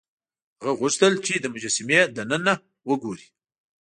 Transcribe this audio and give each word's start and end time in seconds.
هغه 0.61 0.73
غوښتل 0.79 1.13
چې 1.25 1.33
د 1.39 1.45
مجسمې 1.53 1.99
دننه 2.17 2.53
وګوري. 2.89 3.27